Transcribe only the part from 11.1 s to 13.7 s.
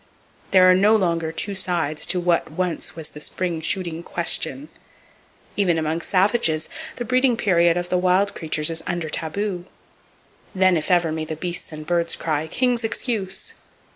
may the beasts and birds cry "King's excuse!"